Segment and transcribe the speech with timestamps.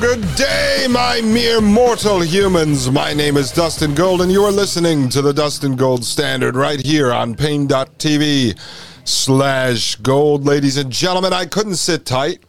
[0.00, 2.88] Good day, my mere mortal humans.
[2.88, 6.78] My name is Dustin Gold, and you are listening to the Dustin Gold Standard right
[6.78, 8.56] here on Paine.tv
[9.04, 10.46] slash gold.
[10.46, 12.44] Ladies and gentlemen, I couldn't sit tight.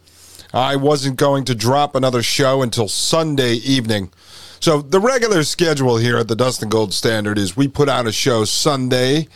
[0.54, 4.12] I wasn't going to drop another show until Sunday evening.
[4.60, 8.12] So the regular schedule here at the Dustin Gold Standard is we put out a
[8.12, 9.26] show Sunday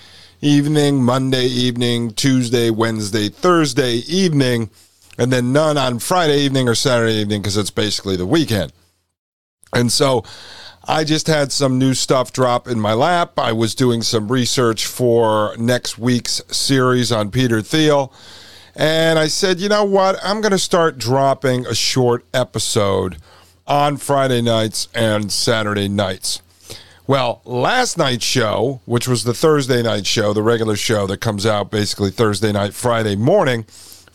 [0.40, 4.70] evening, Monday evening, Tuesday, Wednesday, Thursday evening,
[5.18, 8.72] and then none on Friday evening or Saturday evening because it's basically the weekend.
[9.72, 10.24] And so
[10.86, 13.38] I just had some new stuff drop in my lap.
[13.38, 18.12] I was doing some research for next week's series on Peter Thiel.
[18.76, 20.18] And I said, you know what?
[20.22, 23.16] I'm going to start dropping a short episode
[23.66, 26.42] on Friday nights and Saturday nights.
[27.06, 31.46] Well, last night's show, which was the Thursday night show, the regular show that comes
[31.46, 33.66] out basically Thursday night, Friday morning,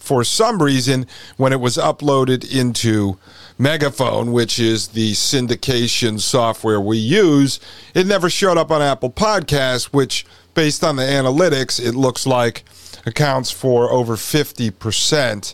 [0.09, 1.05] for some reason,
[1.37, 3.19] when it was uploaded into
[3.59, 7.59] Megaphone, which is the syndication software we use,
[7.93, 10.25] it never showed up on Apple Podcasts, which,
[10.55, 12.63] based on the analytics, it looks like
[13.05, 15.53] accounts for over 50%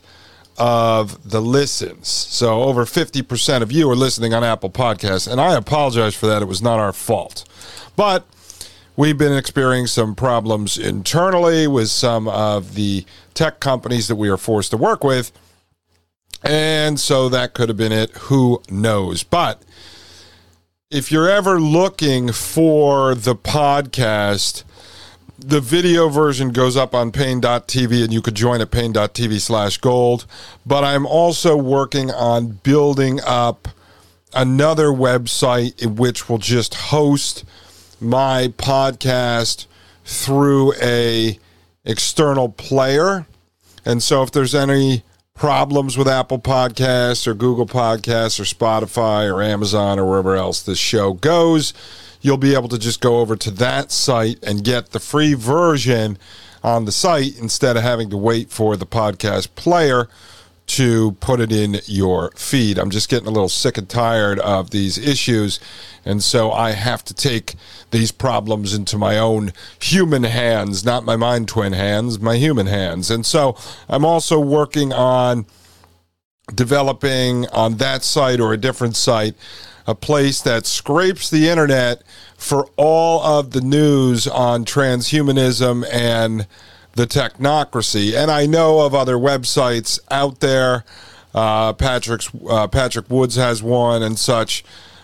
[0.58, 2.08] of the listens.
[2.08, 6.42] So over 50% of you are listening on Apple Podcasts, and I apologize for that.
[6.42, 7.44] It was not our fault.
[7.98, 8.26] But
[8.96, 14.38] we've been experiencing some problems internally with some of the tech companies that we are
[14.38, 15.32] forced to work with.
[16.44, 18.12] And so that could have been it.
[18.12, 19.24] Who knows?
[19.24, 19.62] But
[20.92, 24.64] if you're ever looking for the podcast,
[25.38, 30.26] the video version goes up on paine.tv and you could join at paine.tv slash gold.
[30.66, 33.68] But I'm also working on building up
[34.34, 37.44] another website which will just host
[38.00, 39.66] my podcast
[40.04, 41.40] through a
[41.84, 43.26] external player.
[43.86, 45.04] And so if there's any
[45.34, 50.80] problems with Apple Podcasts or Google Podcasts or Spotify or Amazon or wherever else this
[50.80, 51.74] show goes,
[52.22, 56.18] you'll be able to just go over to that site and get the free version
[56.64, 60.08] on the site instead of having to wait for the podcast player
[60.68, 62.78] to put it in your feed.
[62.78, 65.60] I'm just getting a little sick and tired of these issues.
[66.04, 67.56] And so I have to take
[67.92, 73.12] these problems into my own human hands, not my mind twin hands, my human hands.
[73.12, 73.58] And so
[73.88, 75.46] I'm also working on
[76.54, 79.36] developing on that site or a different site
[79.88, 82.02] a place that scrapes the internet
[82.38, 86.48] for all of the news on transhumanism and
[86.96, 88.14] the technocracy.
[88.14, 90.84] And I know of other websites out there.
[91.34, 94.64] Uh, Patrick's uh, Patrick Woods has one and such.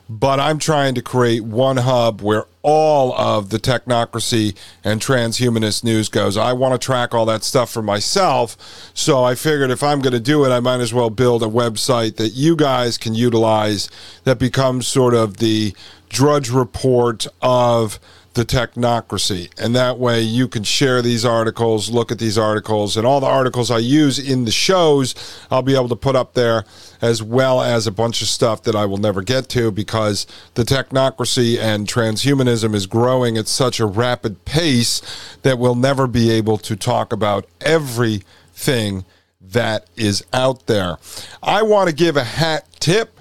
[0.10, 6.10] But I'm trying to create one hub where all of the technocracy and transhumanist news
[6.10, 6.36] goes.
[6.36, 8.58] I want to track all that stuff for myself.
[8.94, 11.48] So I figured if I'm going to do it, I might as well build a
[11.48, 13.90] website that you guys can utilize
[14.26, 15.74] that becomes sort of the
[16.10, 17.98] drudge report of
[18.34, 19.52] the technocracy.
[19.60, 23.28] And that way you can share these articles, look at these articles, and all the
[23.28, 25.16] articles I use in the shows,
[25.52, 26.64] I'll be able to put up there,
[27.02, 30.64] as well as a bunch of stuff that I will never get to because the
[30.64, 35.02] technocracy and transhumanism is growing at such a rapid pace
[35.42, 39.04] that we'll never be able to talk about everything
[39.42, 40.98] that is out there.
[41.44, 43.20] I want to give a hat tip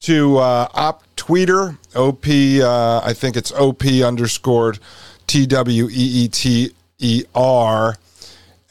[0.00, 4.80] to uh, Op Tweeter, OP, uh, I think it's OP underscored
[5.28, 7.96] T W E E T E R.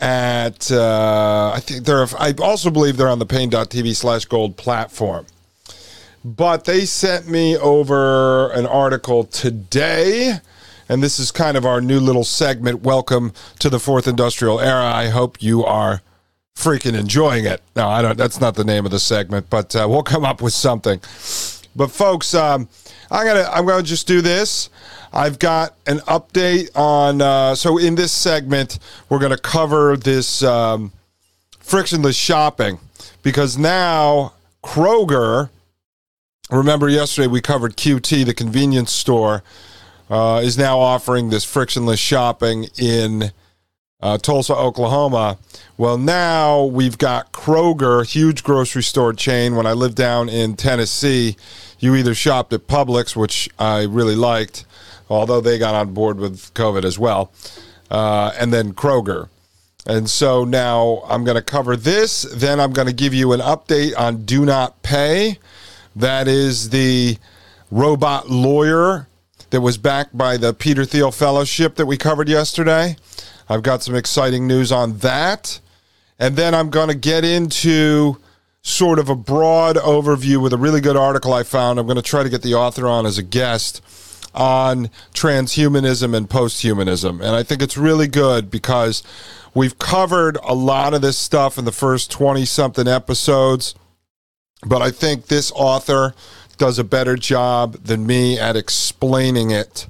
[0.02, 5.28] At, uh, I think they're, I also believe they're on the paine.tv slash gold platform.
[6.26, 10.40] But they sent me over an article today,
[10.90, 12.82] and this is kind of our new little segment.
[12.82, 14.92] Welcome to the fourth industrial era.
[14.94, 16.02] I hope you are
[16.54, 17.62] freaking enjoying it.
[17.78, 18.18] No, I don't.
[18.18, 21.00] That's not the name of the segment, but uh, we'll come up with something.
[21.76, 22.68] But folks, um,
[23.10, 24.70] I'm gonna I'm gonna just do this.
[25.14, 27.22] I've got an update on.
[27.22, 28.80] Uh, so in this segment,
[29.10, 30.92] we're gonna cover this um,
[31.60, 32.80] frictionless shopping
[33.24, 34.34] because now
[34.64, 35.50] Kroger.
[36.50, 39.42] Remember yesterday we covered QT, the convenience store,
[40.10, 43.32] uh, is now offering this frictionless shopping in
[44.02, 45.38] uh, Tulsa, Oklahoma.
[45.78, 49.56] Well, now we've got Kroger, huge grocery store chain.
[49.56, 51.38] When I lived down in Tennessee,
[51.80, 54.66] you either shopped at Publix, which I really liked,
[55.10, 57.32] although they got on board with COVID as well,
[57.90, 59.30] uh, and then Kroger.
[59.86, 62.22] And so now I'm going to cover this.
[62.22, 65.40] Then I'm going to give you an update on Do Not Pay.
[65.96, 67.18] That is the
[67.72, 69.08] robot lawyer
[69.50, 72.96] that was backed by the Peter Thiel Fellowship that we covered yesterday.
[73.52, 75.60] I've got some exciting news on that.
[76.18, 78.18] And then I'm going to get into
[78.62, 81.78] sort of a broad overview with a really good article I found.
[81.78, 83.84] I'm going to try to get the author on as a guest
[84.34, 87.16] on transhumanism and posthumanism.
[87.16, 89.04] And I think it's really good because
[89.54, 93.76] we've covered a lot of this stuff in the first 20 something episodes.
[94.66, 96.14] But I think this author
[96.58, 99.88] does a better job than me at explaining it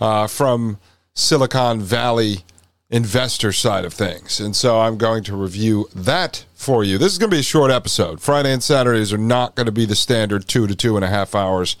[0.00, 0.78] uh, from
[1.12, 2.44] Silicon Valley
[2.92, 4.38] investor side of things.
[4.38, 6.98] And so I'm going to review that for you.
[6.98, 8.20] This is going to be a short episode.
[8.20, 11.08] Friday and Saturdays are not going to be the standard two to two and a
[11.08, 11.76] half hours,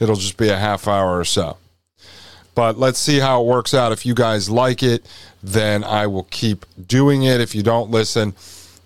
[0.00, 1.56] it'll just be a half hour or so.
[2.56, 3.92] But let's see how it works out.
[3.92, 5.06] If you guys like it,
[5.42, 7.40] then I will keep doing it.
[7.40, 8.34] If you don't listen,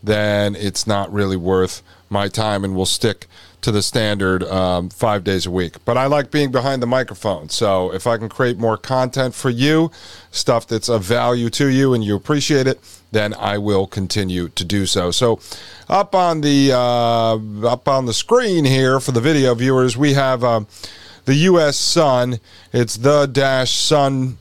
[0.02, 3.26] then it's not really worth my time and we'll stick
[3.62, 5.76] to the standard um, five days a week.
[5.84, 7.48] But I like being behind the microphone.
[7.48, 9.90] So if I can create more content for you,
[10.30, 12.80] stuff that's of value to you and you appreciate it,
[13.12, 15.10] then I will continue to do so.
[15.10, 15.40] So
[15.88, 20.44] up on the uh, up on the screen here for the video viewers, we have
[20.44, 20.60] uh,
[21.24, 21.76] the U.S.
[21.76, 22.40] Sun.
[22.72, 24.38] It's the dash sun.com.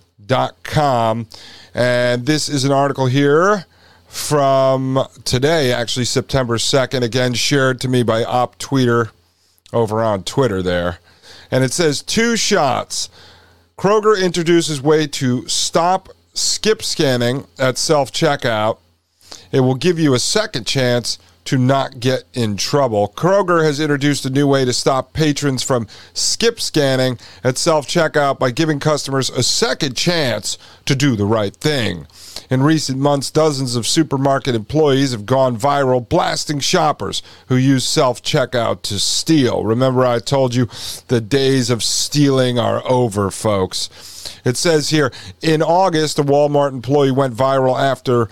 [1.73, 3.65] And this is an article here
[4.09, 9.11] from today, actually September 2nd, again shared to me by Op Tweeter
[9.71, 10.97] over on Twitter there.
[11.51, 13.09] And it says two shots.
[13.77, 18.79] Kroger introduces way to stop skip scanning at self checkout.
[19.51, 23.13] It will give you a second chance to not get in trouble.
[23.15, 28.39] Kroger has introduced a new way to stop patrons from skip scanning at self checkout
[28.39, 32.07] by giving customers a second chance to do the right thing.
[32.49, 38.21] In recent months, dozens of supermarket employees have gone viral blasting shoppers who use self
[38.23, 39.63] checkout to steal.
[39.63, 40.67] Remember, I told you
[41.07, 43.89] the days of stealing are over, folks.
[44.45, 48.29] It says here in August, a Walmart employee went viral after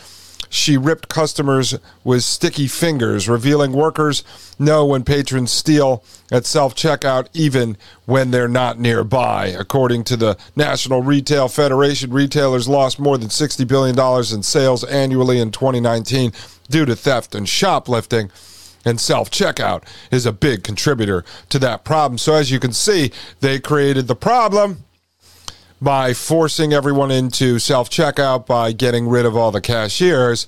[0.50, 4.24] she ripped customers with sticky fingers, revealing workers
[4.60, 9.48] know when patrons steal at self checkout, even when they're not nearby.
[9.48, 13.98] According to the National Retail Federation, retailers lost more than $60 billion
[14.34, 16.32] in sales annually in 2019
[16.70, 18.32] due to theft and shoplifting.
[18.86, 22.18] And self checkout is a big contributor to that problem.
[22.18, 23.12] So, as you can see,
[23.42, 24.86] they created the problem
[25.82, 30.48] by forcing everyone into self checkout by getting rid of all the cashiers.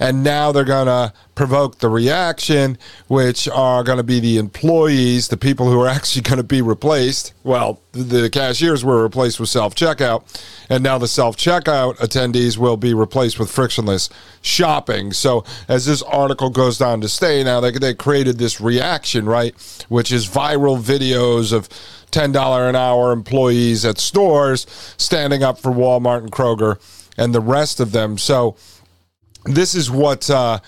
[0.00, 5.28] And now they're going to provoke the reaction, which are going to be the employees,
[5.28, 7.32] the people who are actually going to be replaced.
[7.44, 10.24] Well, the cashiers were replaced with self checkout,
[10.68, 14.08] and now the self checkout attendees will be replaced with frictionless
[14.42, 15.12] shopping.
[15.12, 19.54] So, as this article goes on to stay, now they, they created this reaction, right,
[19.88, 21.68] which is viral videos of
[22.14, 24.66] $10 an hour employees at stores
[24.96, 26.78] standing up for Walmart and Kroger
[27.16, 28.18] and the rest of them.
[28.18, 28.56] So,
[29.44, 30.60] this is what uh,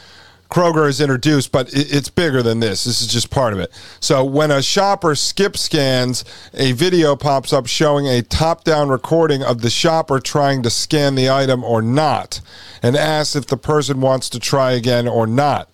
[0.50, 2.85] Kroger has introduced, but it, it's bigger than this.
[2.85, 3.73] This is just part of it.
[4.00, 6.25] So, when a shopper skip scans,
[6.55, 11.15] a video pops up showing a top down recording of the shopper trying to scan
[11.15, 12.41] the item or not,
[12.83, 15.71] and asks if the person wants to try again or not.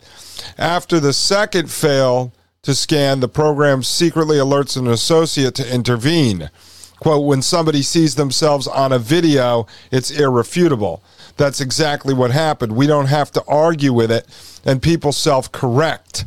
[0.58, 6.48] After the second fail, to scan, the program secretly alerts an associate to intervene.
[7.00, 11.02] Quote, when somebody sees themselves on a video, it's irrefutable.
[11.36, 12.76] That's exactly what happened.
[12.76, 14.28] We don't have to argue with it,
[14.64, 16.24] and people self correct.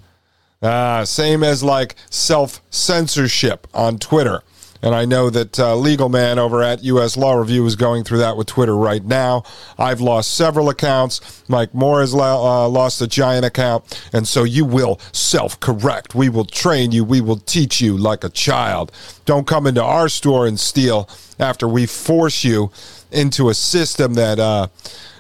[0.62, 4.44] Uh, same as like self censorship on Twitter.
[4.86, 7.18] And I know that uh, Legal Man over at U.S.
[7.18, 9.44] Law Review is going through that with Twitter right now.
[9.80, 11.44] I've lost several accounts.
[11.50, 14.00] Mike Moore has uh, lost a giant account.
[14.14, 16.14] And so you will self correct.
[16.14, 17.04] We will train you.
[17.04, 18.92] We will teach you like a child.
[19.26, 22.70] Don't come into our store and steal after we force you
[23.12, 24.68] into a system that, uh,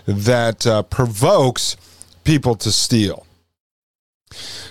[0.06, 1.76] that uh, provokes
[2.24, 3.26] people to steal.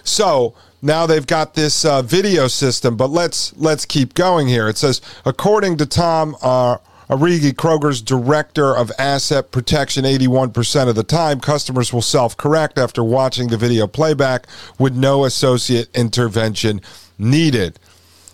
[0.04, 4.68] So, now they've got this uh, video system, but let's let's keep going here.
[4.68, 6.76] It says, according to Tom uh,
[7.08, 13.48] Arigi, Kroger's director of asset protection, 81% of the time, customers will self-correct after watching
[13.48, 14.46] the video playback
[14.78, 16.80] with no associate intervention
[17.18, 17.78] needed.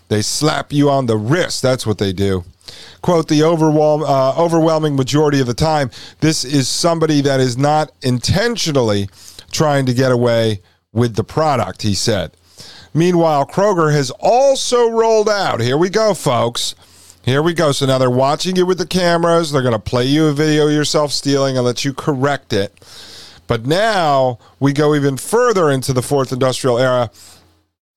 [0.09, 1.61] They slap you on the wrist.
[1.61, 2.43] That's what they do.
[3.01, 5.89] Quote, the overwhelm, uh, overwhelming majority of the time,
[6.19, 9.09] this is somebody that is not intentionally
[9.51, 10.61] trying to get away
[10.93, 12.35] with the product, he said.
[12.93, 15.61] Meanwhile, Kroger has also rolled out.
[15.61, 16.75] Here we go, folks.
[17.23, 17.71] Here we go.
[17.71, 19.51] So now they're watching you with the cameras.
[19.51, 22.73] They're going to play you a video of yourself stealing and let you correct it.
[23.47, 27.11] But now we go even further into the fourth industrial era.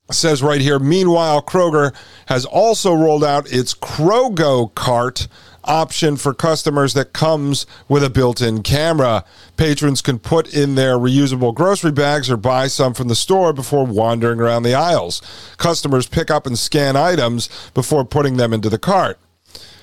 [0.08, 1.94] It says right here, meanwhile, Kroger
[2.26, 5.26] has also rolled out its Krogo cart
[5.66, 9.24] option for customers that comes with a built-in camera.
[9.56, 13.84] Patrons can put in their reusable grocery bags or buy some from the store before
[13.84, 15.22] wandering around the aisles.
[15.56, 19.18] Customers pick up and scan items before putting them into the cart.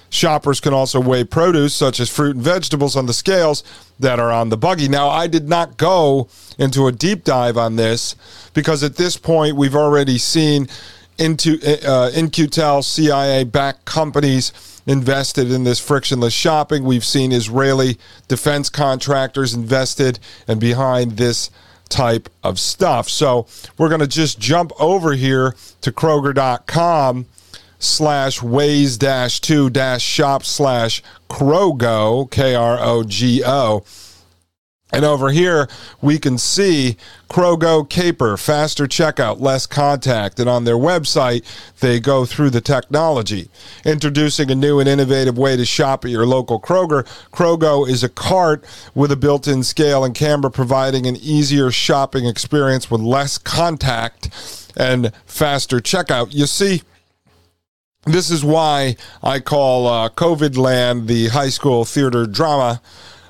[0.10, 3.64] Shoppers can also weigh produce such as fruit and vegetables on the scales
[3.98, 4.90] that are on the buggy.
[4.90, 6.28] Now, I did not go
[6.60, 8.16] into a deep dive on this
[8.54, 10.68] because at this point we've already seen
[11.18, 14.52] into uh, In-Q-Tel CIA backed companies
[14.86, 16.84] invested in this frictionless shopping.
[16.84, 17.98] We've seen Israeli
[18.28, 21.50] defense contractors invested and behind this
[21.90, 23.10] type of stuff.
[23.10, 23.48] So
[23.78, 27.26] we're going to just jump over here to Kroger.com
[27.80, 33.84] slash ways dash two dash shop slash Krogo, K R O G O
[34.92, 35.70] and over here,
[36.02, 36.98] we can see
[37.30, 40.40] Krogo Caper, faster checkout, less contact.
[40.40, 41.46] And on their website,
[41.80, 43.50] they go through the technology.
[43.86, 47.04] Introducing a new and innovative way to shop at your local Kroger.
[47.32, 52.26] Krogo is a cart with a built in scale and camera, providing an easier shopping
[52.26, 54.30] experience with less contact
[54.76, 56.34] and faster checkout.
[56.34, 56.82] You see,
[58.06, 62.82] this is why I call uh, COVID Land the high school theater drama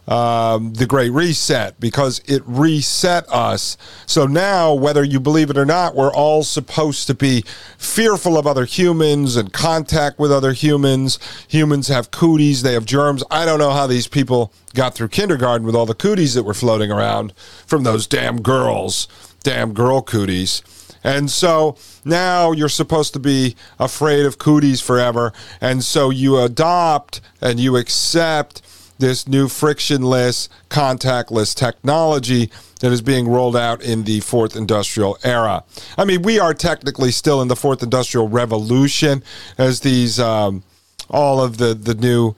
[0.08, 3.77] um, the Great Reset because it reset us.
[4.05, 7.43] So now, whether you believe it or not, we're all supposed to be
[7.77, 11.20] fearful of other humans and contact with other humans.
[11.48, 13.24] Humans have cooties, they have germs.
[13.29, 16.53] I don't know how these people got through kindergarten with all the cooties that were
[16.53, 17.34] floating around
[17.65, 19.08] from those damn girls,
[19.43, 20.63] damn girl cooties.
[21.03, 25.34] And so now you're supposed to be afraid of cooties forever.
[25.60, 28.62] And so you adopt and you accept
[29.01, 35.65] this new frictionless, contactless technology that is being rolled out in the fourth industrial era.
[35.98, 39.24] I mean, we are technically still in the fourth industrial revolution
[39.58, 40.63] as these, um,
[41.10, 42.36] all of the, the new,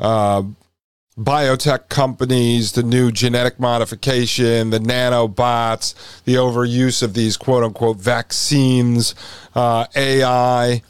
[0.00, 0.42] uh,
[1.18, 5.94] biotech companies, the new genetic modification, the nanobots,
[6.24, 9.14] the overuse of these quote unquote vaccines,
[9.54, 10.82] uh, AI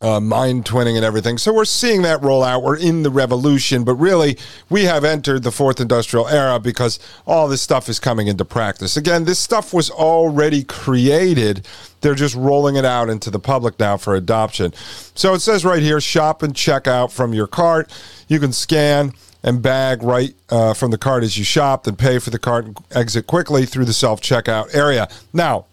[0.00, 1.38] uh, mind twinning and everything.
[1.38, 2.62] So we're seeing that roll out.
[2.62, 4.36] We're in the revolution, but really
[4.68, 8.96] we have entered the fourth industrial era because all this stuff is coming into practice.
[8.96, 11.66] Again, this stuff was already created.
[12.02, 14.74] They're just rolling it out into the public now for adoption.
[15.14, 17.90] So it says right here shop and check out from your cart.
[18.28, 22.18] You can scan and bag right uh, from the cart as you shop, then pay
[22.18, 25.08] for the cart and exit quickly through the self checkout area.
[25.32, 25.66] Now,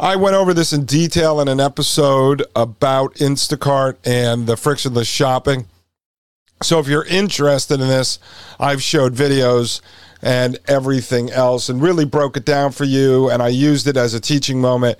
[0.00, 5.66] I went over this in detail in an episode about Instacart and the frictionless shopping.
[6.62, 8.20] So if you're interested in this,
[8.60, 9.80] I've showed videos
[10.22, 13.28] and everything else and really broke it down for you.
[13.28, 14.98] And I used it as a teaching moment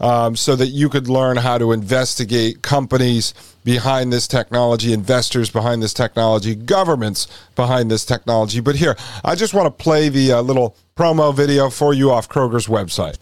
[0.00, 5.82] um, so that you could learn how to investigate companies behind this technology, investors behind
[5.82, 8.60] this technology, governments behind this technology.
[8.60, 12.30] But here, I just want to play the uh, little promo video for you off
[12.30, 13.18] Kroger's website.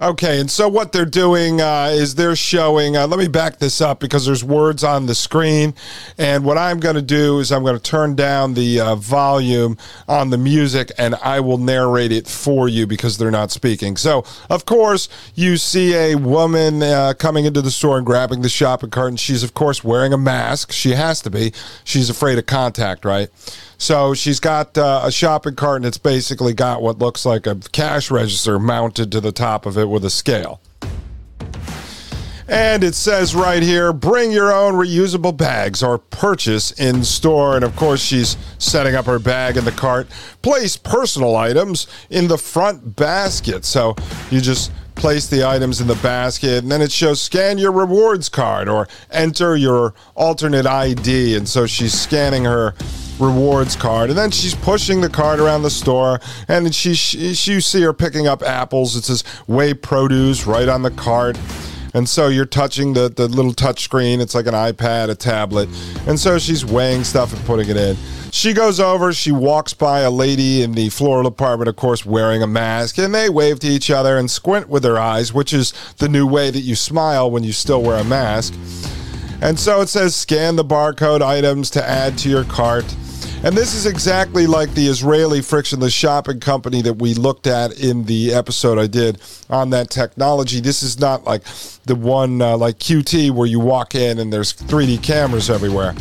[0.00, 2.96] Okay, and so what they're doing uh, is they're showing.
[2.96, 5.74] Uh, let me back this up because there's words on the screen,
[6.16, 9.76] and what I'm going to do is I'm going to turn down the uh, volume
[10.06, 13.96] on the music, and I will narrate it for you because they're not speaking.
[13.96, 18.48] So, of course, you see a woman uh, coming into the store and grabbing the
[18.48, 20.70] shopping cart, and she's of course wearing a mask.
[20.70, 21.52] She has to be.
[21.82, 23.30] She's afraid of contact, right?
[23.78, 27.54] So she's got uh, a shopping cart and it's basically got what looks like a
[27.72, 30.60] cash register mounted to the top of it with a scale.
[32.48, 37.56] And it says right here, bring your own reusable bags or purchase in store.
[37.56, 40.08] And of course, she's setting up her bag in the cart.
[40.40, 43.66] Place personal items in the front basket.
[43.66, 43.94] So
[44.30, 48.28] you just place the items in the basket, and then it shows scan your rewards
[48.28, 51.36] card or enter your alternate ID.
[51.36, 52.74] And so she's scanning her
[53.18, 57.52] rewards card, and then she's pushing the card around the store, and she, she, she
[57.52, 58.94] you see her picking up apples.
[58.96, 61.38] It says weigh produce right on the cart.
[61.94, 64.20] And so you're touching the, the little touch screen.
[64.20, 65.68] It's like an iPad, a tablet.
[66.06, 67.96] And so she's weighing stuff and putting it in.
[68.30, 72.42] She goes over, she walks by a lady in the floral department, of course, wearing
[72.42, 75.72] a mask, and they wave to each other and squint with their eyes, which is
[75.96, 78.52] the new way that you smile when you still wear a mask.
[79.40, 82.84] And so it says scan the barcode items to add to your cart.
[83.44, 88.04] And this is exactly like the Israeli frictionless shopping company that we looked at in
[88.04, 90.60] the episode I did on that technology.
[90.60, 91.44] This is not like
[91.84, 95.94] the one uh, like QT where you walk in and there's 3D cameras everywhere.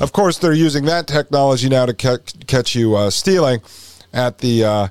[0.00, 3.62] Of course, they're using that technology now to ca- catch you uh, stealing
[4.12, 4.88] at the uh,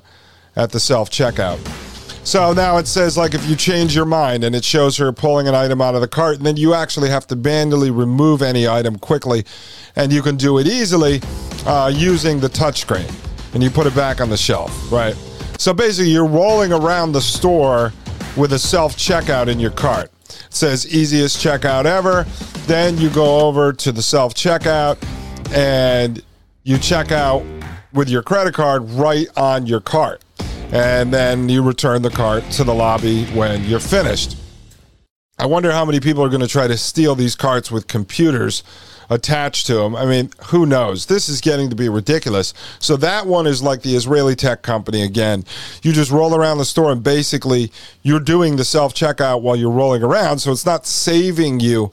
[0.54, 1.85] at the self checkout.
[2.26, 5.46] So now it says like if you change your mind and it shows her pulling
[5.46, 8.66] an item out of the cart, and then you actually have to manually remove any
[8.66, 9.44] item quickly,
[9.94, 11.20] and you can do it easily
[11.66, 13.08] uh, using the touchscreen,
[13.54, 15.14] and you put it back on the shelf, right?
[15.56, 17.92] So basically, you're rolling around the store
[18.36, 20.10] with a self checkout in your cart.
[20.24, 22.26] It says easiest checkout ever.
[22.66, 24.98] Then you go over to the self checkout
[25.54, 26.20] and
[26.64, 27.44] you check out
[27.92, 30.24] with your credit card right on your cart
[30.72, 34.36] and then you return the cart to the lobby when you're finished.
[35.38, 38.62] I wonder how many people are going to try to steal these carts with computers
[39.10, 39.94] attached to them.
[39.94, 41.06] I mean, who knows?
[41.06, 42.54] This is getting to be ridiculous.
[42.78, 45.44] So that one is like the Israeli tech company again.
[45.82, 47.70] You just roll around the store and basically
[48.02, 51.90] you're doing the self checkout while you're rolling around, so it's not saving you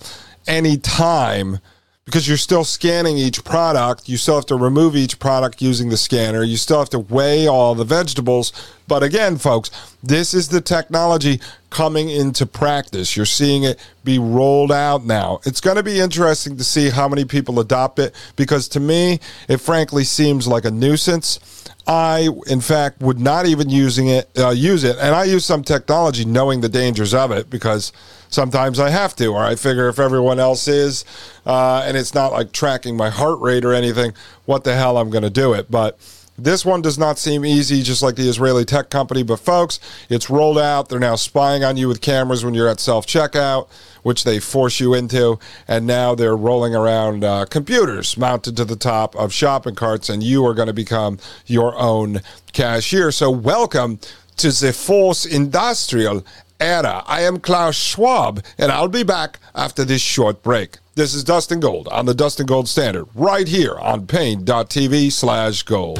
[0.47, 1.59] any time
[2.05, 4.09] because you're still scanning each product.
[4.09, 6.43] You still have to remove each product using the scanner.
[6.43, 8.51] You still have to weigh all the vegetables.
[8.87, 9.71] But again, folks,
[10.03, 11.39] this is the technology
[11.69, 13.15] coming into practice.
[13.15, 15.39] You're seeing it be rolled out now.
[15.45, 19.19] It's going to be interesting to see how many people adopt it because to me,
[19.47, 21.39] it frankly seems like a nuisance.
[21.85, 25.63] I, in fact, would not even using it uh, use it, and I use some
[25.63, 27.91] technology knowing the dangers of it because
[28.29, 31.03] sometimes I have to, or I figure if everyone else is,
[31.45, 34.13] uh, and it's not like tracking my heart rate or anything,
[34.45, 35.69] what the hell I'm going to do it.
[35.69, 35.99] But
[36.37, 39.23] this one does not seem easy, just like the Israeli tech company.
[39.23, 40.89] But folks, it's rolled out.
[40.89, 43.69] They're now spying on you with cameras when you're at self checkout,
[44.01, 45.39] which they force you into.
[45.67, 50.23] And now they're rolling around uh, computers mounted to the top of shopping carts, and
[50.23, 53.11] you are going to become your own cashier.
[53.11, 53.99] So, welcome
[54.37, 56.25] to the fourth industrial
[56.59, 57.03] era.
[57.05, 60.77] I am Klaus Schwab, and I'll be back after this short break.
[60.95, 65.99] This is Dustin Gold on the Dustin Gold Standard, right here on Paine.tv slash gold.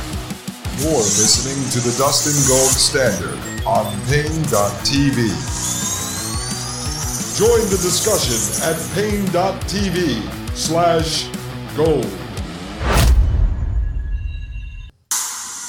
[0.78, 3.34] You're listening to the Dustin Gold Standard
[3.66, 5.18] on Paine.tv.
[7.40, 8.38] Join the discussion
[8.70, 11.26] at Paine.tv slash
[11.76, 12.06] gold.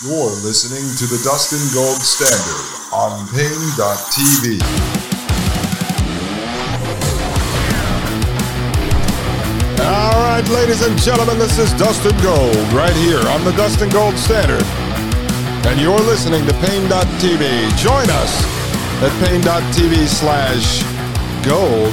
[0.04, 5.13] You're listening to the Dustin Gold Standard on Pain.tv.
[9.84, 14.16] All right, ladies and gentlemen, this is Dustin Gold right here on the Dustin Gold
[14.16, 14.62] Standard.
[15.66, 17.76] And you're listening to Paine.tv.
[17.76, 18.44] Join us
[19.02, 20.82] at Paine.tv slash
[21.44, 21.92] gold.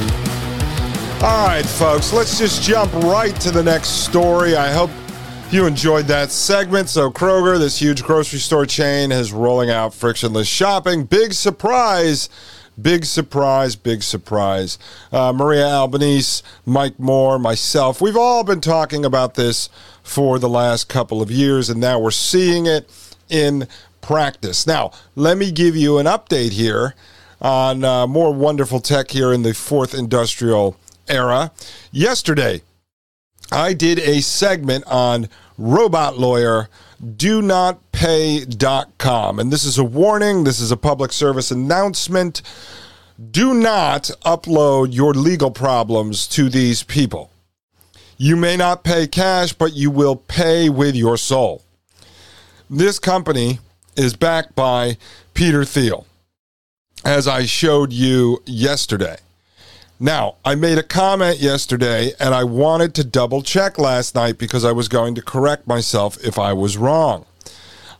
[1.21, 4.55] All right, folks, let's just jump right to the next story.
[4.55, 4.89] I hope
[5.51, 6.87] you enjoyed that segment.
[6.87, 11.03] So, Kroger, this huge grocery store chain, is rolling out frictionless shopping.
[11.03, 12.29] Big surprise.
[12.79, 14.77] Big surprise, big surprise.
[15.11, 19.69] Uh, Maria Albanese, Mike Moore, myself, we've all been talking about this
[20.03, 22.89] for the last couple of years, and now we're seeing it
[23.29, 23.67] in
[24.01, 24.65] practice.
[24.65, 26.95] Now, let me give you an update here
[27.41, 31.51] on uh, more wonderful tech here in the fourth industrial era.
[31.91, 32.61] Yesterday,
[33.51, 36.69] I did a segment on robot lawyer
[37.01, 39.39] do not pay.com.
[39.39, 42.41] And this is a warning, this is a public service announcement.
[43.31, 47.31] Do not upload your legal problems to these people.
[48.17, 51.63] You may not pay cash, but you will pay with your soul.
[52.69, 53.59] This company
[53.95, 54.97] is backed by
[55.33, 56.05] Peter Thiel,
[57.03, 59.17] as I showed you yesterday.
[60.03, 64.65] Now, I made a comment yesterday and I wanted to double check last night because
[64.65, 67.27] I was going to correct myself if I was wrong.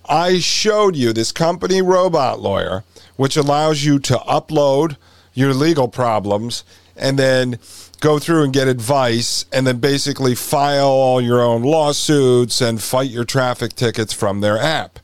[0.09, 2.83] I showed you this company robot lawyer,
[3.17, 4.97] which allows you to upload
[5.35, 6.63] your legal problems
[6.97, 7.59] and then
[7.99, 13.11] go through and get advice and then basically file all your own lawsuits and fight
[13.11, 14.97] your traffic tickets from their app.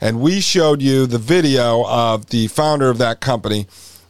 [0.00, 3.66] And we showed you the video of the founder of that company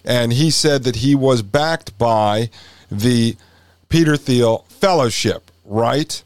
[0.08, 2.48] and he said that he was backed by
[2.90, 3.36] the
[3.90, 6.22] Peter Thiel Fellowship, right?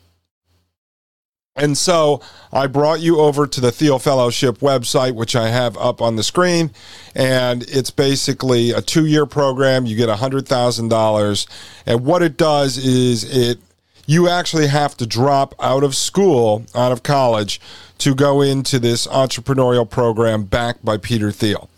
[1.56, 6.00] And so I brought you over to the Thiel Fellowship website, which I have up
[6.00, 6.70] on the screen.
[7.14, 9.84] And it's basically a two year program.
[9.84, 11.46] You get $100,000.
[11.84, 13.58] And what it does is it
[14.06, 17.60] you actually have to drop out of school, out of college,
[17.98, 21.68] to go into this entrepreneurial program backed by Peter Thiel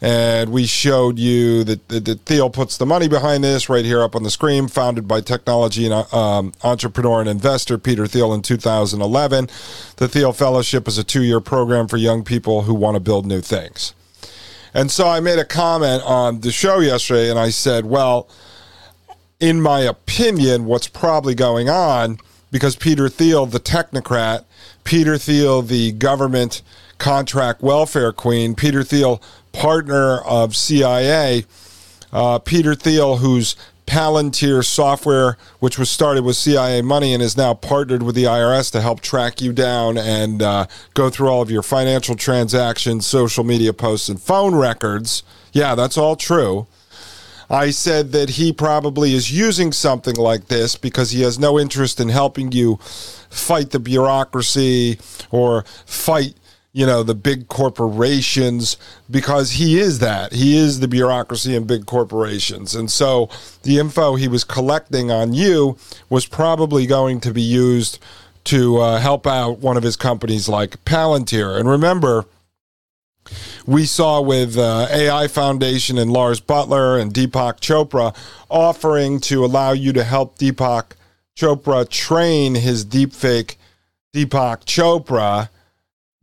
[0.00, 4.02] and we showed you that, that, that, Thiel puts the money behind this right here
[4.02, 8.42] up on the screen, founded by technology and um, entrepreneur and investor Peter Thiel in
[8.42, 9.48] 2011.
[9.96, 13.26] The Thiel Fellowship is a two year program for young people who want to build
[13.26, 13.94] new things.
[14.74, 18.28] And so I made a comment on the show yesterday, and I said, well,
[19.38, 22.18] in my opinion, what's probably going on,
[22.50, 24.44] because Peter Thiel, the technocrat,
[24.82, 26.62] Peter Thiel, the government
[26.98, 29.22] contract welfare queen, Peter Thiel,
[29.54, 31.46] partner of CIA,
[32.12, 37.54] uh, Peter Thiel, who's Palantir software, which was started with CIA money and is now
[37.54, 41.50] partnered with the IRS to help track you down and uh, go through all of
[41.50, 45.22] your financial transactions, social media posts, and phone records.
[45.52, 46.66] Yeah, that's all true.
[47.50, 52.00] I said that he probably is using something like this because he has no interest
[52.00, 52.76] in helping you
[53.28, 54.98] fight the bureaucracy
[55.30, 56.34] or fight
[56.74, 58.76] you know, the big corporations
[59.08, 60.32] because he is that.
[60.32, 62.74] He is the bureaucracy and big corporations.
[62.74, 63.30] And so
[63.62, 65.78] the info he was collecting on you
[66.10, 68.00] was probably going to be used
[68.44, 71.56] to uh, help out one of his companies like Palantir.
[71.56, 72.26] And remember,
[73.64, 78.16] we saw with uh, AI Foundation and Lars Buttler and Deepak Chopra
[78.50, 80.96] offering to allow you to help Deepak
[81.36, 83.54] Chopra train his deepfake
[84.12, 85.50] Deepak Chopra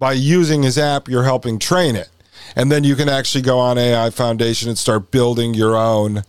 [0.02, 2.10] by using his app, you're helping train it.
[2.56, 6.24] And then you can actually go on AI Foundation and start building your own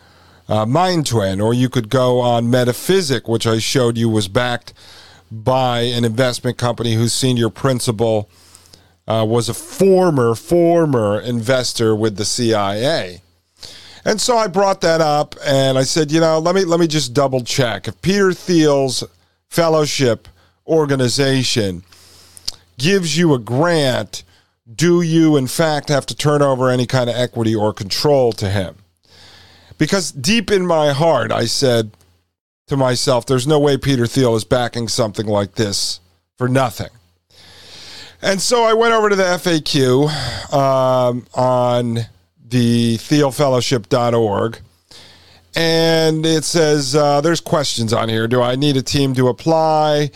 [0.46, 1.40] uh, mind twin.
[1.40, 4.74] Or you could go on Metaphysic, which I showed you was backed
[5.30, 8.28] by an investment company whose senior principal
[9.08, 13.22] uh, was a former, former investor with the CIA.
[14.04, 16.86] And so I brought that up and I said, you know, let me let me
[16.86, 17.88] just double check.
[17.88, 19.02] If Peter Thiel's
[19.48, 20.28] fellowship
[20.66, 21.84] organization
[22.78, 24.24] gives you a grant,
[24.72, 28.48] do you in fact have to turn over any kind of equity or control to
[28.48, 28.76] him?
[29.78, 31.90] Because deep in my heart, I said
[32.68, 36.00] to myself, there's no way Peter Thiel is backing something like this
[36.38, 36.90] for nothing.
[38.20, 42.06] And so I went over to the FAQ um, on
[42.48, 44.60] the thielfellowship.org.
[45.54, 48.28] And it says uh, there's questions on here.
[48.28, 50.12] Do I need a team to apply?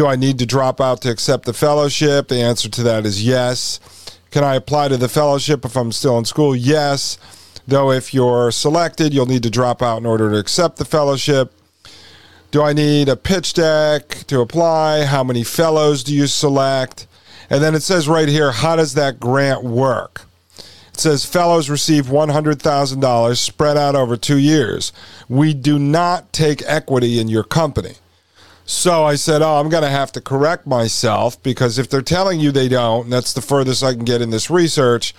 [0.00, 2.28] Do I need to drop out to accept the fellowship?
[2.28, 3.78] The answer to that is yes.
[4.30, 6.56] Can I apply to the fellowship if I'm still in school?
[6.56, 7.18] Yes.
[7.68, 11.52] Though if you're selected, you'll need to drop out in order to accept the fellowship.
[12.50, 15.04] Do I need a pitch deck to apply?
[15.04, 17.06] How many fellows do you select?
[17.50, 20.22] And then it says right here, how does that grant work?
[20.94, 24.94] It says fellows receive $100,000 spread out over two years.
[25.28, 27.96] We do not take equity in your company.
[28.70, 32.38] So I said, Oh, I'm going to have to correct myself because if they're telling
[32.38, 35.12] you they don't, and that's the furthest I can get in this research,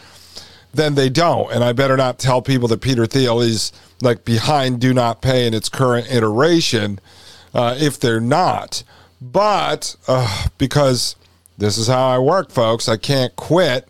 [0.73, 1.51] then they don't.
[1.51, 5.45] And I better not tell people that Peter Thiel is like behind do not pay
[5.45, 7.01] in its current iteration
[7.53, 8.83] uh, if they're not.
[9.19, 11.17] But uh, because
[11.57, 13.85] this is how I work, folks, I can't quit.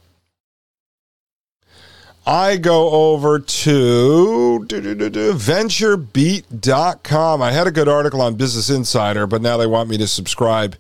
[2.26, 7.42] I go over to venturebeat.com.
[7.42, 10.76] I had a good article on Business Insider, but now they want me to subscribe.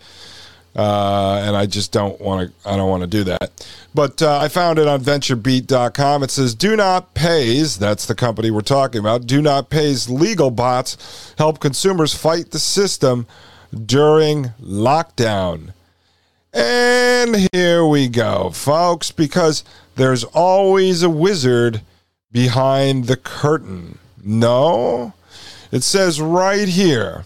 [0.75, 2.69] Uh, and I just don't want to.
[2.69, 3.51] I don't want to do that.
[3.93, 6.23] But uh, I found it on VentureBeat.com.
[6.23, 9.27] It says, "Do not pays." That's the company we're talking about.
[9.27, 13.27] Do not pays legal bots help consumers fight the system
[13.86, 15.73] during lockdown.
[16.54, 19.65] And here we go, folks, because
[20.01, 21.81] there's always a wizard
[22.31, 23.97] behind the curtain.
[24.23, 25.13] No,
[25.71, 27.25] it says right here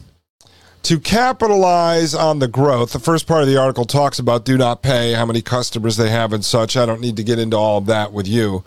[0.83, 4.83] to capitalize on the growth, the first part of the article talks about do not
[4.83, 6.77] pay, how many customers they have, and such.
[6.77, 8.63] I don't need to get into all of that with you.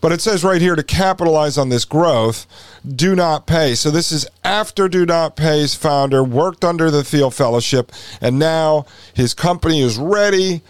[0.00, 2.46] But it says right here to capitalize on this growth,
[2.86, 3.74] do not pay.
[3.74, 8.86] So this is after Do Not Pay's founder worked under the Thiel Fellowship, and now
[9.14, 10.62] his company is ready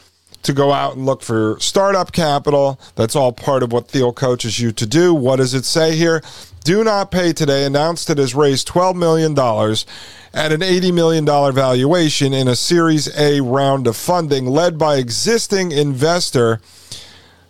[0.42, 2.80] to go out and look for startup capital.
[2.94, 5.12] That's all part of what Thiel coaches you to do.
[5.14, 6.22] What does it say here?
[6.64, 12.32] Do Not Pay today announced it has raised $12 million at an $80 million valuation
[12.32, 16.60] in a Series A round of funding led by existing investor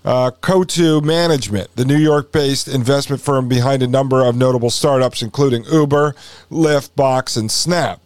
[0.05, 5.20] uh, Coatue Management, the New York based investment firm behind a number of notable startups,
[5.20, 6.14] including Uber,
[6.51, 8.01] Lyft, Box, and Snap.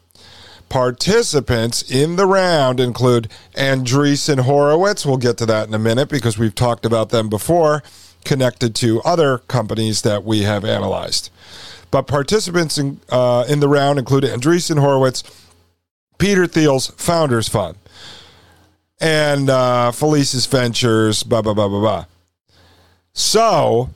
[0.73, 5.05] Participants in the round include Andreessen Horowitz.
[5.05, 7.83] We'll get to that in a minute because we've talked about them before,
[8.25, 11.29] connected to other companies that we have analyzed.
[11.91, 15.23] But participants in, uh, in the round include Andreessen Horowitz,
[16.17, 17.77] Peter Thiel's Founders Fund,
[18.99, 22.05] and uh, Felicis Ventures, blah, blah, blah, blah, blah.
[23.13, 23.91] So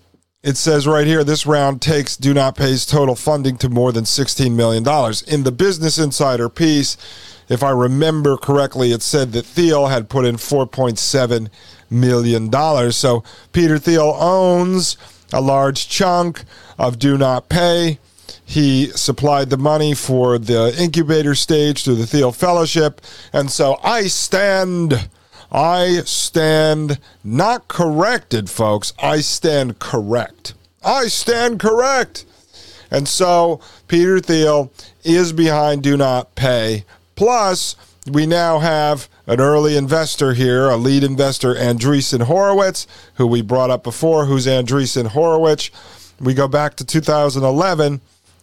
[0.47, 4.05] it says right here this round takes Do Not Pay's total funding to more than
[4.05, 4.85] $16 million.
[5.27, 6.97] In the Business Insider piece,
[7.49, 11.49] if I remember correctly, it said that Thiel had put in $4.7
[11.91, 12.93] million.
[12.93, 14.97] So Peter Thiel owns
[15.33, 16.45] a large chunk
[16.79, 17.99] of Do Not Pay.
[18.45, 23.01] He supplied the money for the incubator stage through the Thiel Fellowship.
[23.33, 25.09] And so I stand,
[25.51, 28.93] I stand not corrected, folks.
[28.99, 30.55] I stand correct.
[30.85, 32.25] I stand correct.
[32.91, 34.71] And so Peter Thiel
[35.05, 36.85] is behind Do Not Pay.
[37.15, 37.77] Plus,
[38.11, 43.71] we now have an early investor here, a lead investor, Andreessen Horowitz, who we brought
[43.71, 44.27] up before.
[44.27, 45.71] Who's Andreessen Horowitz?
[46.21, 48.01] We go back to 2011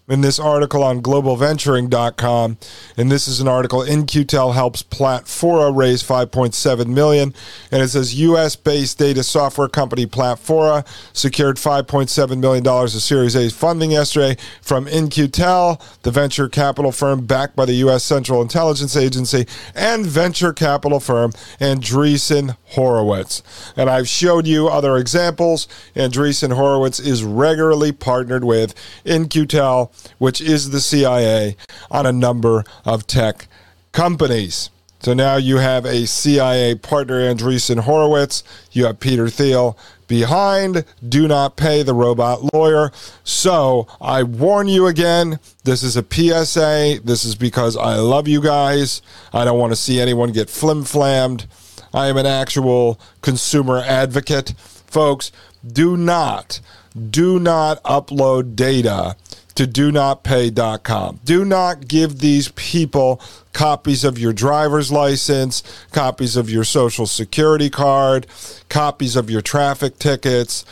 [0.10, 2.58] in this article on globalventuring.com
[2.98, 7.34] and this is an article In-Q-Tel helps platfora raise 5.7 million
[7.72, 13.50] and it says us-based data software company platfora secured 5.7 million dollars of series a
[13.50, 19.48] funding yesterday from In-Q-Tel the venture capital firm backed by the us central intelligence agency
[19.74, 23.42] and venture capital firm andreessen horowitz.
[23.78, 25.68] And i've showed you other examples.
[25.96, 28.74] Andreessen horowitz is regularly partnered with
[29.06, 31.56] In-Q-Tel which is the CIA,
[31.90, 33.48] on a number of tech
[33.92, 34.70] companies.
[35.04, 38.42] So now you have a CIA partner, Andreessen Horowitz.
[38.72, 39.78] You have Peter Thiel
[40.08, 40.86] behind.
[41.08, 42.90] Do not pay the robot lawyer.
[43.26, 47.02] So I warn you again this is a PSA.
[47.04, 49.02] This is because I love you guys.
[49.34, 51.48] I don't want to see anyone get flim flammed.
[51.94, 54.54] I am an actual consumer advocate.
[54.88, 55.34] Folks,
[55.66, 56.62] do not,
[57.10, 59.18] do not upload data
[59.56, 61.20] to do not pay.com.
[61.24, 63.22] Do not give these people
[63.54, 68.28] copies of your driver's license, copies of your social security card,
[68.70, 70.66] copies of your traffic tickets.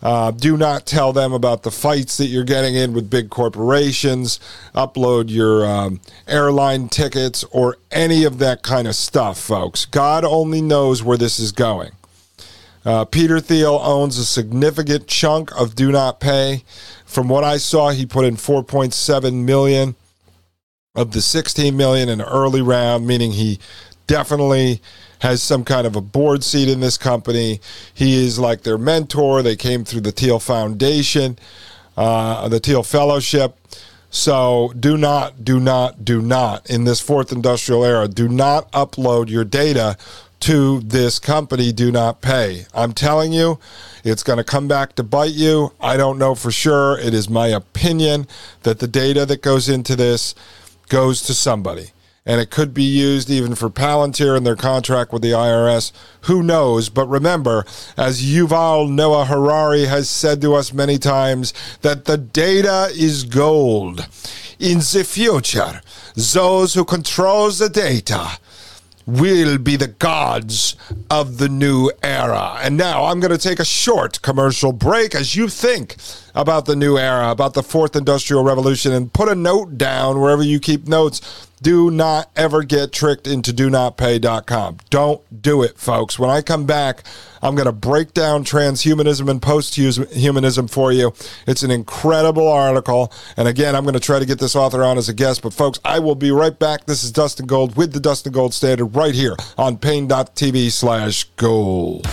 [0.00, 4.38] Uh, do not tell them about the fights that you're getting in with big corporations.
[4.74, 9.86] Upload your um, airline tickets or any of that kind of stuff, folks.
[9.86, 11.90] God only knows where this is going.
[12.84, 16.62] Uh, Peter Thiel owns a significant chunk of Do Not Pay.
[17.08, 19.94] From what I saw, he put in 4.7 million
[20.94, 23.58] of the 16 million in early round, meaning he
[24.06, 24.82] definitely
[25.20, 27.60] has some kind of a board seat in this company.
[27.94, 29.40] He is like their mentor.
[29.40, 31.38] They came through the Thiel Foundation,
[31.96, 33.56] uh, the Thiel Fellowship.
[34.10, 39.30] So do not, do not, do not, in this fourth industrial era, do not upload
[39.30, 39.96] your data
[40.40, 41.72] to this company.
[41.72, 42.66] Do not pay.
[42.74, 43.58] I'm telling you,
[44.04, 45.72] it's going to come back to bite you.
[45.80, 46.98] I don't know for sure.
[46.98, 48.26] It is my opinion
[48.62, 50.34] that the data that goes into this
[50.88, 51.90] goes to somebody
[52.28, 55.92] and it could be used even for Palantir and their contract with the IRS.
[56.22, 56.90] Who knows?
[56.90, 57.64] But remember,
[57.96, 64.06] as Yuval Noah Harari has said to us many times, that the data is gold.
[64.58, 65.80] In the future,
[66.14, 68.38] those who control the data
[69.08, 70.76] will be the gods
[71.08, 72.58] of the new era.
[72.60, 75.96] And now I'm going to take a short commercial break as you think
[76.38, 80.42] about the new era, about the fourth industrial revolution, and put a note down wherever
[80.42, 84.78] you keep notes do not ever get tricked into do not pay.com.
[84.90, 86.16] Don't do it, folks.
[86.16, 87.02] When I come back,
[87.42, 91.12] I'm going to break down transhumanism and posthumanism for you.
[91.48, 93.12] It's an incredible article.
[93.36, 95.42] And again, I'm going to try to get this author on as a guest.
[95.42, 96.86] But, folks, I will be right back.
[96.86, 102.06] This is Dustin Gold with the Dustin Gold Standard right here on paine.tv slash gold.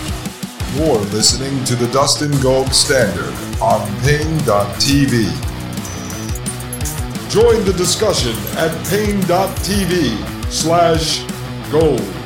[0.74, 5.30] You're listening to the Dustin Gold Standard on paine.tv.
[7.30, 11.24] Join the discussion at paine.tv slash
[11.72, 12.25] gold.